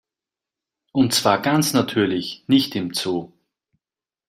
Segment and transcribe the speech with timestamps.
[0.93, 3.33] Und zwar ganz natürlich, nicht im Zoo.